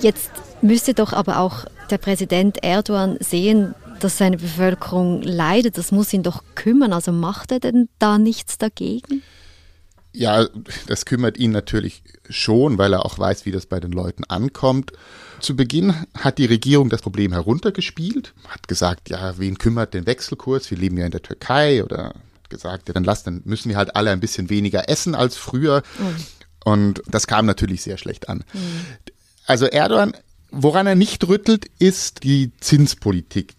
Jetzt 0.00 0.30
müsste 0.62 0.94
doch 0.94 1.12
aber 1.12 1.40
auch 1.40 1.64
der 1.90 1.98
Präsident 1.98 2.62
Erdogan 2.62 3.16
sehen, 3.18 3.74
dass 3.98 4.18
seine 4.18 4.36
Bevölkerung 4.36 5.20
leidet. 5.22 5.76
Das 5.76 5.90
muss 5.90 6.12
ihn 6.12 6.22
doch 6.22 6.44
kümmern. 6.54 6.92
Also 6.92 7.10
macht 7.10 7.50
er 7.50 7.58
denn 7.58 7.88
da 7.98 8.18
nichts 8.18 8.56
dagegen? 8.56 9.24
Ja, 10.12 10.46
das 10.86 11.04
kümmert 11.04 11.36
ihn 11.38 11.50
natürlich 11.50 12.02
schon, 12.28 12.78
weil 12.78 12.92
er 12.92 13.04
auch 13.04 13.18
weiß, 13.18 13.46
wie 13.46 13.52
das 13.52 13.66
bei 13.66 13.78
den 13.78 13.92
Leuten 13.92 14.24
ankommt. 14.24 14.92
Zu 15.40 15.54
Beginn 15.54 15.94
hat 16.14 16.38
die 16.38 16.46
Regierung 16.46 16.88
das 16.88 17.02
Problem 17.02 17.32
heruntergespielt, 17.32 18.34
hat 18.48 18.66
gesagt, 18.66 19.10
ja, 19.10 19.38
wen 19.38 19.58
kümmert 19.58 19.94
den 19.94 20.06
Wechselkurs? 20.06 20.70
Wir 20.70 20.78
leben 20.78 20.98
ja 20.98 21.04
in 21.04 21.12
der 21.12 21.22
Türkei 21.22 21.84
oder 21.84 22.14
gesagt, 22.48 22.88
ja, 22.88 22.94
dann 22.94 23.04
lass, 23.04 23.22
dann 23.22 23.42
müssen 23.44 23.68
wir 23.68 23.76
halt 23.76 23.94
alle 23.94 24.10
ein 24.10 24.20
bisschen 24.20 24.50
weniger 24.50 24.88
essen 24.88 25.14
als 25.14 25.36
früher. 25.36 25.82
Mhm. 25.98 26.16
Und 26.64 27.02
das 27.06 27.26
kam 27.26 27.46
natürlich 27.46 27.82
sehr 27.82 27.98
schlecht 27.98 28.28
an. 28.28 28.44
Mhm. 28.52 28.86
Also 29.46 29.66
Erdogan, 29.66 30.12
woran 30.50 30.86
er 30.86 30.94
nicht 30.94 31.26
rüttelt, 31.28 31.66
ist 31.78 32.24
die 32.24 32.50
Zinspolitik. 32.60 33.54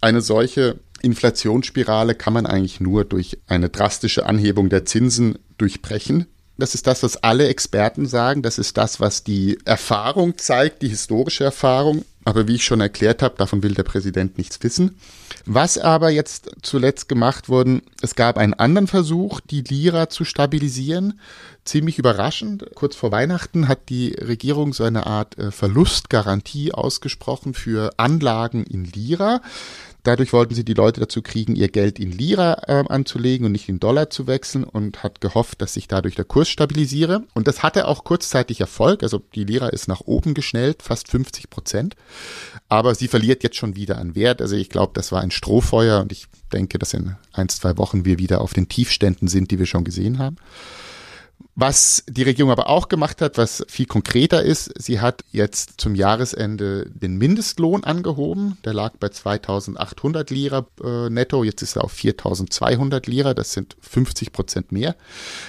Eine 0.00 0.20
solche 0.20 0.78
Inflationsspirale 1.02 2.14
kann 2.14 2.32
man 2.32 2.46
eigentlich 2.46 2.80
nur 2.80 3.04
durch 3.04 3.38
eine 3.46 3.68
drastische 3.68 4.26
Anhebung 4.26 4.68
der 4.68 4.84
Zinsen 4.84 5.38
durchbrechen. 5.58 6.26
Das 6.58 6.74
ist 6.74 6.88
das, 6.88 7.04
was 7.04 7.16
alle 7.18 7.46
Experten 7.46 8.06
sagen. 8.06 8.42
Das 8.42 8.58
ist 8.58 8.76
das, 8.76 8.98
was 8.98 9.22
die 9.22 9.58
Erfahrung 9.64 10.38
zeigt, 10.38 10.82
die 10.82 10.88
historische 10.88 11.44
Erfahrung. 11.44 12.04
Aber 12.24 12.48
wie 12.48 12.56
ich 12.56 12.64
schon 12.64 12.80
erklärt 12.80 13.22
habe, 13.22 13.36
davon 13.38 13.62
will 13.62 13.74
der 13.74 13.84
Präsident 13.84 14.36
nichts 14.36 14.62
wissen. 14.62 14.98
Was 15.46 15.78
aber 15.78 16.10
jetzt 16.10 16.50
zuletzt 16.62 17.08
gemacht 17.08 17.48
wurde, 17.48 17.80
es 18.02 18.16
gab 18.16 18.36
einen 18.36 18.54
anderen 18.54 18.88
Versuch, 18.88 19.40
die 19.40 19.62
Lira 19.62 20.10
zu 20.10 20.24
stabilisieren. 20.24 21.20
Ziemlich 21.64 21.98
überraschend. 21.98 22.66
Kurz 22.74 22.96
vor 22.96 23.12
Weihnachten 23.12 23.68
hat 23.68 23.88
die 23.88 24.08
Regierung 24.14 24.74
so 24.74 24.84
eine 24.84 25.06
Art 25.06 25.38
äh, 25.38 25.52
Verlustgarantie 25.52 26.74
ausgesprochen 26.74 27.54
für 27.54 27.92
Anlagen 27.98 28.64
in 28.64 28.84
Lira. 28.84 29.40
Dadurch 30.08 30.32
wollten 30.32 30.54
sie 30.54 30.64
die 30.64 30.72
Leute 30.72 31.00
dazu 31.00 31.20
kriegen, 31.20 31.54
ihr 31.54 31.68
Geld 31.68 31.98
in 31.98 32.10
Lira 32.10 32.62
äh, 32.66 32.82
anzulegen 32.88 33.44
und 33.44 33.52
nicht 33.52 33.68
in 33.68 33.78
Dollar 33.78 34.08
zu 34.08 34.26
wechseln 34.26 34.64
und 34.64 35.02
hat 35.02 35.20
gehofft, 35.20 35.60
dass 35.60 35.74
sich 35.74 35.86
dadurch 35.86 36.14
der 36.14 36.24
Kurs 36.24 36.48
stabilisiere. 36.48 37.24
Und 37.34 37.46
das 37.46 37.62
hatte 37.62 37.86
auch 37.86 38.04
kurzzeitig 38.04 38.62
Erfolg. 38.62 39.02
Also 39.02 39.20
die 39.34 39.44
Lira 39.44 39.68
ist 39.68 39.86
nach 39.86 40.00
oben 40.00 40.32
geschnellt, 40.32 40.82
fast 40.82 41.08
50 41.10 41.50
Prozent. 41.50 41.94
Aber 42.70 42.94
sie 42.94 43.06
verliert 43.06 43.42
jetzt 43.42 43.56
schon 43.56 43.76
wieder 43.76 43.98
an 43.98 44.14
Wert. 44.14 44.40
Also 44.40 44.56
ich 44.56 44.70
glaube, 44.70 44.92
das 44.94 45.12
war 45.12 45.20
ein 45.20 45.30
Strohfeuer 45.30 46.00
und 46.00 46.10
ich 46.10 46.24
denke, 46.54 46.78
dass 46.78 46.94
in 46.94 47.16
ein, 47.34 47.50
zwei 47.50 47.76
Wochen 47.76 48.06
wir 48.06 48.18
wieder 48.18 48.40
auf 48.40 48.54
den 48.54 48.66
Tiefständen 48.66 49.28
sind, 49.28 49.50
die 49.50 49.58
wir 49.58 49.66
schon 49.66 49.84
gesehen 49.84 50.18
haben. 50.18 50.36
Was 51.60 52.04
die 52.08 52.22
Regierung 52.22 52.52
aber 52.52 52.68
auch 52.68 52.88
gemacht 52.88 53.20
hat, 53.20 53.36
was 53.36 53.64
viel 53.68 53.86
konkreter 53.86 54.44
ist, 54.44 54.70
sie 54.80 55.00
hat 55.00 55.24
jetzt 55.32 55.80
zum 55.80 55.96
Jahresende 55.96 56.88
den 56.88 57.16
Mindestlohn 57.16 57.82
angehoben. 57.82 58.58
Der 58.64 58.74
lag 58.74 58.92
bei 59.00 59.08
2800 59.08 60.30
Lira 60.30 60.68
äh, 60.80 61.10
netto, 61.10 61.42
jetzt 61.42 61.62
ist 61.62 61.74
er 61.74 61.82
auf 61.82 61.90
4200 61.90 63.08
Lira, 63.08 63.34
das 63.34 63.54
sind 63.54 63.76
50 63.80 64.30
Prozent 64.30 64.70
mehr. 64.70 64.94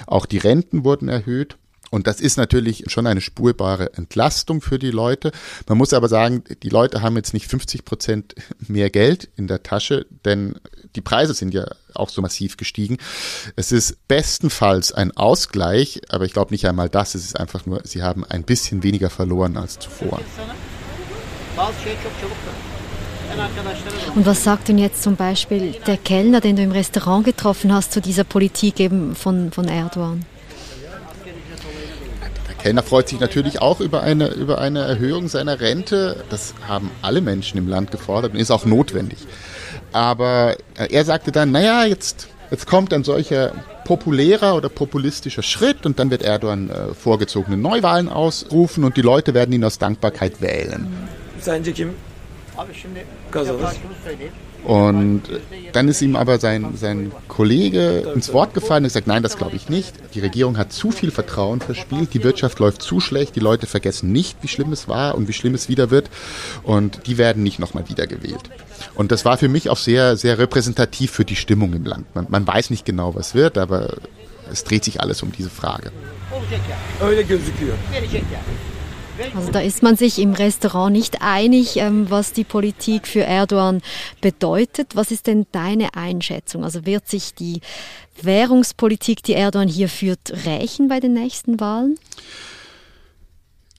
Auch 0.08 0.25
die 0.25 0.39
Renten 0.39 0.84
wurden 0.84 1.10
erhöht. 1.10 1.59
Und 1.91 2.08
das 2.08 2.22
ist 2.22 2.38
natürlich 2.38 2.86
schon 2.88 3.08
eine 3.08 3.22
spurbare 3.22 3.93
Entlastung 3.93 4.62
für 4.62 4.79
die 4.79 4.91
Leute. 4.91 5.31
Man 5.67 5.77
muss 5.77 5.93
aber 5.93 6.08
sagen, 6.08 6.43
die 6.62 6.69
Leute 6.69 7.01
haben 7.01 7.15
jetzt 7.15 7.34
nicht 7.34 7.48
50 7.48 7.86
Prozent 7.86 8.36
mehr 8.67 8.89
Geld 8.89 9.29
in 9.36 9.48
der 9.48 9.63
Tasche, 9.63 10.05
denn 10.25 10.55
die 10.96 11.01
Preise 11.01 11.34
sind 11.34 11.53
ja 11.53 11.65
auch 11.93 12.10
so 12.10 12.22
massiv 12.22 12.58
gestiegen. 12.58 12.98
Es 13.55 13.72
ist 13.72 14.08
bestenfalls 14.08 14.91
ein 14.91 15.15
Ausgleich, 15.17 16.01
aber 16.10 16.25
ich 16.25 16.34
glaube 16.34 16.51
nicht 16.51 16.67
einmal 16.67 16.89
das. 16.89 17.15
Es 17.15 17.25
ist 17.25 17.39
einfach 17.39 17.65
nur, 17.65 17.81
sie 17.84 18.03
haben 18.03 18.24
ein 18.24 18.43
bisschen 18.43 18.84
weniger 18.84 19.10
verloren 19.10 19.58
als 19.58 19.79
zuvor. 19.79 20.19
Und 24.15 24.25
was 24.25 24.43
sagt 24.43 24.69
denn 24.69 24.77
jetzt 24.77 25.03
zum 25.03 25.15
Beispiel 25.15 25.75
der 25.86 25.98
Kellner, 25.98 26.41
den 26.41 26.55
du 26.55 26.63
im 26.63 26.72
Restaurant 26.72 27.25
getroffen 27.25 27.74
hast, 27.74 27.91
zu 27.91 28.01
dieser 28.01 28.24
Politik 28.24 28.79
eben 28.79 29.15
von, 29.15 29.51
von 29.51 29.67
Erdogan? 29.67 30.25
Kellner 32.60 32.84
freut 32.84 33.10
sich 33.10 33.20
natürlich 33.20 33.62
auch 33.62 33.80
über 33.80 34.01
eine, 34.01 34.30
über 34.30 34.60
eine 34.60 34.82
Erhöhung 34.82 35.28
seiner 35.28 35.60
Rente. 35.60 36.24
Das 36.30 36.54
haben 36.68 36.92
alle 37.01 37.22
Menschen 37.22 37.58
im 37.58 37.68
Land 37.68 37.92
gefordert 37.92 38.34
und 38.34 38.39
ist 38.39 38.51
auch 38.51 38.66
notwendig. 38.66 39.20
Aber 39.92 40.56
äh, 40.78 40.88
er 40.92 41.06
sagte 41.06 41.32
dann, 41.32 41.51
naja, 41.51 41.86
jetzt, 41.86 42.28
jetzt 42.51 42.68
kommt 42.68 42.94
ein 42.94 43.04
solcher 43.04 43.54
populärer 43.86 44.56
oder 44.56 44.70
populistischer 44.70 45.42
Schritt 45.42 45.86
und 45.86 45.98
dann 45.98 46.12
wird 46.12 46.22
Erdogan 46.22 46.70
äh, 46.70 46.94
vorgezogene 46.94 47.58
Neuwahlen 47.58 48.10
ausrufen 48.10 48.84
und 48.84 48.98
die 48.98 49.01
Leute 49.01 49.34
werden 49.34 49.51
ihn 49.54 49.63
aus 49.63 49.80
Dankbarkeit 49.80 50.42
wählen. 50.42 50.88
Sence 51.39 51.72
kim 51.74 51.96
kazanır? 53.32 53.74
Und 54.63 55.24
dann 55.74 55.88
ist 55.88 56.01
ihm 56.01 56.16
aber 56.16 56.39
sein, 56.39 56.75
sein 56.75 57.12
Kollege 57.28 58.12
ins 58.13 58.34
Wort 58.34 58.54
gefallen 58.54 58.84
und 58.84 58.89
gesagt, 58.89 59.08
nein, 59.08 59.24
das 59.24 59.38
glaube 59.38 59.56
ich 59.56 59.70
nicht. 59.70 59.94
Die 60.13 60.20
Regierung 60.20 60.58
hat 60.58 60.74
zu 60.74 60.92
viel 60.92 61.12
Vertrauen 61.12 61.62
verspielt, 61.62 62.13
die 62.13 62.24
Wirtschaft 62.24 62.60
läuft 62.60 62.82
zu 62.82 63.00
schlecht, 63.00 63.36
die 63.36 63.39
Leute 63.39 63.68
vergessen 63.68 64.12
nicht, 64.12 64.38
wie 64.42 64.48
schlimm 64.48 64.72
es 64.72 64.88
war 64.88 65.16
und 65.16 65.28
wie 65.28 65.34
schlimm 65.34 65.54
es 65.54 65.70
wieder 65.70 65.92
wird 65.92 66.10
und 66.63 67.08
die 67.08 67.18
werden 67.18 67.44
nicht 67.44 67.60
nochmal 67.60 67.88
wiedergewählt. 67.88 68.50
Und 68.96 69.12
das 69.12 69.25
war 69.25 69.38
für 69.38 69.50
mich 69.50 69.70
auch 69.70 69.78
sehr, 69.78 70.18
sehr 70.18 70.38
repräsentativ 70.39 71.12
für 71.12 71.25
die 71.25 71.36
Stimmung 71.36 71.74
im 71.74 71.86
Land. 71.86 72.13
Man, 72.16 72.28
man 72.30 72.46
weiß 72.46 72.70
nicht 72.70 72.86
genau, 72.86 73.16
was 73.16 73.36
wird, 73.36 73.58
aber 73.58 73.98
es 74.51 74.63
dreht 74.63 74.84
sich 74.84 75.01
alles 75.01 75.24
um 75.24 75.32
diese 75.32 75.50
Frage. 75.50 75.92
Öyle 77.01 77.24
gözüküyor. 77.24 77.75
Also 79.36 79.52
da 79.52 79.60
ist 79.60 79.84
man 79.84 79.96
sich 79.96 80.20
im 80.20 80.34
Restaurant 80.34 80.92
nicht 80.92 81.22
einig, 81.22 81.78
ähm, 81.78 82.10
was 82.10 82.34
die 82.34 82.44
Politik 82.44 83.08
für 83.08 83.24
Erdogan 83.24 83.82
bedeutet. 84.22 84.96
Was 84.96 85.12
ist 85.12 85.28
denn 85.28 85.46
deine 85.52 85.94
Einschätzung? 85.96 86.64
Also 86.64 86.86
wird 86.86 87.08
sich 87.08 87.34
die 87.34 87.62
Währungspolitik, 88.22 89.24
die 89.24 89.34
Erdogan 89.34 89.68
hier 89.68 89.90
führt, 89.90 90.46
rächen 90.46 90.88
bei 90.88 91.00
den 91.00 91.14
nächsten 91.14 91.60
Wahlen? 91.60 91.98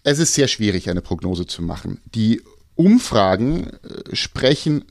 Es 0.03 0.19
ist 0.19 0.35
sehr 0.35 0.49
schwierig, 0.49 0.89
eine 0.89 1.03
Prognose 1.03 1.47
zu 1.47 1.63
machen. 1.63 2.01
Die 2.15 2.43
Umfragen 2.75 3.67
äh, 3.67 4.17
sprechen 4.17 4.85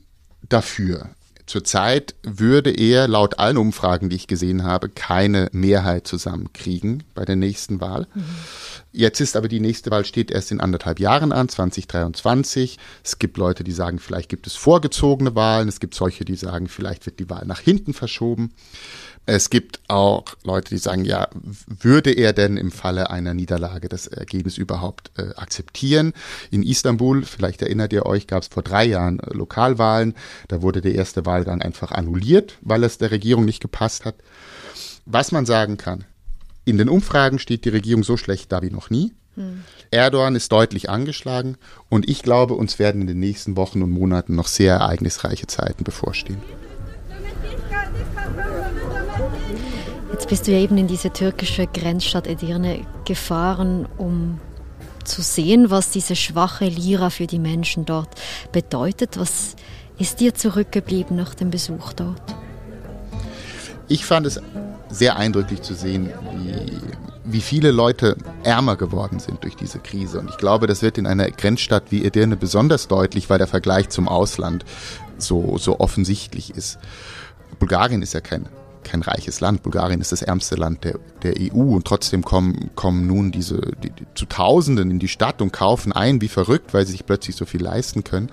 dafür. 0.48 1.10
Zurzeit 1.50 2.14
würde 2.22 2.70
er 2.70 3.08
laut 3.08 3.40
allen 3.40 3.56
Umfragen, 3.56 4.08
die 4.08 4.14
ich 4.14 4.28
gesehen 4.28 4.62
habe, 4.62 4.88
keine 4.88 5.48
Mehrheit 5.50 6.06
zusammenkriegen 6.06 7.02
bei 7.16 7.24
der 7.24 7.34
nächsten 7.34 7.80
Wahl. 7.80 8.06
Mhm. 8.14 8.22
Jetzt 8.92 9.20
ist 9.20 9.34
aber 9.34 9.48
die 9.48 9.58
nächste 9.58 9.90
Wahl 9.90 10.04
steht 10.04 10.30
erst 10.30 10.52
in 10.52 10.60
anderthalb 10.60 11.00
Jahren 11.00 11.32
an, 11.32 11.48
2023. 11.48 12.78
Es 13.02 13.18
gibt 13.18 13.36
Leute, 13.36 13.64
die 13.64 13.72
sagen, 13.72 13.98
vielleicht 13.98 14.28
gibt 14.28 14.46
es 14.46 14.54
vorgezogene 14.54 15.34
Wahlen. 15.34 15.66
Es 15.66 15.80
gibt 15.80 15.96
solche, 15.96 16.24
die 16.24 16.36
sagen, 16.36 16.68
vielleicht 16.68 17.06
wird 17.06 17.18
die 17.18 17.28
Wahl 17.28 17.46
nach 17.46 17.60
hinten 17.60 17.94
verschoben. 17.94 18.52
Es 19.26 19.50
gibt 19.50 19.80
auch 19.86 20.24
Leute, 20.42 20.70
die 20.70 20.78
sagen, 20.78 21.04
ja, 21.04 21.28
würde 21.66 22.10
er 22.10 22.32
denn 22.32 22.56
im 22.56 22.72
Falle 22.72 23.10
einer 23.10 23.34
Niederlage 23.34 23.88
das 23.88 24.06
Ergebnis 24.08 24.58
überhaupt 24.58 25.12
äh, 25.18 25.34
akzeptieren? 25.36 26.14
In 26.50 26.62
Istanbul, 26.62 27.22
vielleicht 27.22 27.62
erinnert 27.62 27.92
ihr 27.92 28.06
euch, 28.06 28.26
gab 28.26 28.42
es 28.42 28.48
vor 28.48 28.62
drei 28.62 28.86
Jahren 28.86 29.20
äh, 29.20 29.32
Lokalwahlen. 29.32 30.14
Da 30.48 30.62
wurde 30.62 30.80
der 30.80 30.94
erste 30.94 31.26
Wahlgang 31.40 31.62
einfach 31.62 31.90
annulliert, 31.92 32.58
weil 32.60 32.84
es 32.84 32.98
der 32.98 33.10
Regierung 33.10 33.44
nicht 33.44 33.60
gepasst 33.60 34.04
hat. 34.04 34.16
Was 35.06 35.32
man 35.32 35.46
sagen 35.46 35.76
kann, 35.78 36.04
in 36.64 36.76
den 36.76 36.88
Umfragen 36.88 37.38
steht 37.38 37.64
die 37.64 37.70
Regierung 37.70 38.04
so 38.04 38.16
schlecht 38.16 38.52
da 38.52 38.62
wie 38.62 38.70
noch 38.70 38.90
nie. 38.90 39.12
Hm. 39.36 39.64
Erdogan 39.90 40.36
ist 40.36 40.52
deutlich 40.52 40.90
angeschlagen 40.90 41.56
und 41.88 42.08
ich 42.08 42.22
glaube, 42.22 42.54
uns 42.54 42.78
werden 42.78 43.00
in 43.00 43.06
den 43.06 43.20
nächsten 43.20 43.56
Wochen 43.56 43.82
und 43.82 43.90
Monaten 43.90 44.34
noch 44.34 44.48
sehr 44.48 44.74
ereignisreiche 44.74 45.46
Zeiten 45.46 45.84
bevorstehen. 45.84 46.42
Jetzt 50.12 50.28
bist 50.28 50.46
du 50.46 50.52
ja 50.52 50.58
eben 50.58 50.76
in 50.76 50.86
diese 50.86 51.12
türkische 51.12 51.66
Grenzstadt 51.66 52.26
Edirne 52.26 52.86
gefahren, 53.06 53.88
um 53.96 54.38
zu 55.04 55.22
sehen, 55.22 55.70
was 55.70 55.90
diese 55.90 56.14
schwache 56.14 56.66
Lira 56.66 57.10
für 57.10 57.26
die 57.26 57.38
Menschen 57.38 57.86
dort 57.86 58.10
bedeutet. 58.52 59.18
Was 59.18 59.56
ist 60.00 60.20
dir 60.20 60.34
zurückgeblieben 60.34 61.14
nach 61.14 61.34
dem 61.34 61.50
Besuch 61.50 61.92
dort? 61.92 62.34
Ich 63.86 64.06
fand 64.06 64.26
es 64.26 64.40
sehr 64.88 65.16
eindrücklich 65.16 65.62
zu 65.62 65.74
sehen, 65.74 66.10
wie, 66.38 66.54
wie 67.24 67.40
viele 67.40 67.70
Leute 67.70 68.16
ärmer 68.42 68.76
geworden 68.76 69.20
sind 69.20 69.44
durch 69.44 69.56
diese 69.56 69.78
Krise. 69.78 70.20
Und 70.20 70.30
ich 70.30 70.38
glaube, 70.38 70.66
das 70.66 70.82
wird 70.82 70.96
in 70.96 71.06
einer 71.06 71.30
Grenzstadt 71.30 71.84
wie 71.90 72.04
Edirne 72.04 72.36
besonders 72.36 72.88
deutlich, 72.88 73.28
weil 73.28 73.38
der 73.38 73.46
Vergleich 73.46 73.90
zum 73.90 74.08
Ausland 74.08 74.64
so, 75.18 75.58
so 75.58 75.80
offensichtlich 75.80 76.56
ist. 76.56 76.78
Bulgarien 77.58 78.00
ist 78.00 78.14
ja 78.14 78.20
kein, 78.20 78.48
kein 78.84 79.02
reiches 79.02 79.40
Land. 79.40 79.62
Bulgarien 79.62 80.00
ist 80.00 80.12
das 80.12 80.22
ärmste 80.22 80.56
Land 80.56 80.84
der, 80.84 80.98
der 81.22 81.34
EU 81.38 81.74
und 81.74 81.86
trotzdem 81.86 82.24
kommen, 82.24 82.70
kommen 82.74 83.06
nun 83.06 83.32
diese 83.32 83.60
die, 83.82 83.90
die, 83.90 84.06
zu 84.14 84.24
Tausenden 84.24 84.90
in 84.90 84.98
die 84.98 85.08
Stadt 85.08 85.42
und 85.42 85.52
kaufen 85.52 85.92
ein 85.92 86.20
wie 86.20 86.28
verrückt, 86.28 86.72
weil 86.72 86.86
sie 86.86 86.92
sich 86.92 87.06
plötzlich 87.06 87.36
so 87.36 87.44
viel 87.44 87.62
leisten 87.62 88.02
können. 88.02 88.30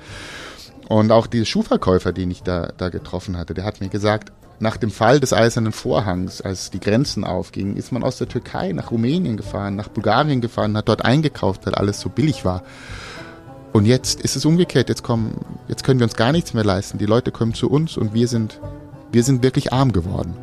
Und 0.90 1.12
auch 1.12 1.28
der 1.28 1.46
Schuhverkäufer, 1.46 2.14
den 2.14 2.32
ich 2.32 2.44
da, 2.44 2.72
da 2.78 2.90
getroffen 2.90 3.38
hatte, 3.38 3.54
der 3.54 3.66
hat 3.66 3.82
mir 3.82 3.90
gesagt, 3.90 4.32
nach 4.60 4.78
dem 4.78 4.90
Fall 4.90 5.20
des 5.20 5.34
Eisernen 5.34 5.72
Vorhangs, 5.72 6.42
als 6.42 6.72
die 6.72 6.80
Grenzen 6.80 7.24
aufgingen, 7.24 7.78
ist 7.78 7.92
man 7.92 8.04
aus 8.04 8.18
der 8.18 8.28
Türkei 8.28 8.72
nach 8.72 8.92
Rumänien 8.92 9.38
gefahren, 9.38 9.76
nach 9.76 9.90
Bulgarien 9.90 10.42
gefahren, 10.42 10.76
hat 10.76 10.90
dort 10.90 11.06
eingekauft, 11.06 11.66
weil 11.66 11.76
alles 11.76 12.00
so 12.00 12.10
billig 12.10 12.44
war. 12.44 12.64
Und 13.74 13.86
jetzt 13.86 14.22
ist 14.22 14.36
es 14.36 14.46
umgekehrt. 14.46 14.90
Jetzt 14.90 15.04
kommen, 15.04 15.46
jetzt 15.68 15.84
können 15.84 16.00
wir 16.00 16.06
uns 16.06 16.16
gar 16.16 16.32
nichts 16.32 16.54
mehr 16.54 16.64
leisten. 16.64 16.98
Die 16.98 17.06
Leute 17.06 17.32
kommen 17.32 17.54
zu 17.54 17.70
uns 17.70 17.98
und 17.98 18.14
wir 18.14 18.28
sind, 18.28 18.60
wir 19.12 19.24
sind 19.24 19.44
wirklich 19.44 19.74
arm 19.74 19.92
geworden. 19.92 20.36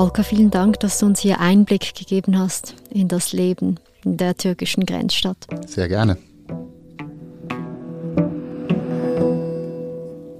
Volker, 0.00 0.24
vielen 0.24 0.50
Dank, 0.50 0.80
dass 0.80 0.98
du 0.98 1.04
uns 1.04 1.20
hier 1.20 1.40
Einblick 1.40 1.94
gegeben 1.94 2.38
hast 2.38 2.74
in 2.88 3.06
das 3.08 3.34
Leben 3.34 3.78
in 4.02 4.16
der 4.16 4.34
türkischen 4.34 4.86
Grenzstadt. 4.86 5.46
Sehr 5.66 5.88
gerne. 5.88 6.16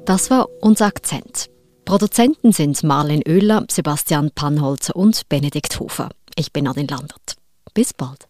Das 0.06 0.30
war 0.30 0.48
unser 0.62 0.86
Akzent. 0.86 1.50
Produzenten 1.84 2.52
sind 2.52 2.82
Marlen 2.84 3.20
Oehler, 3.28 3.66
Sebastian 3.70 4.30
Pannholzer 4.34 4.96
und 4.96 5.28
Benedikt 5.28 5.78
Hofer. 5.78 6.08
Ich 6.36 6.54
bin 6.54 6.66
Adin 6.66 6.88
Landert. 6.88 7.36
Bis 7.74 7.92
bald. 7.92 8.28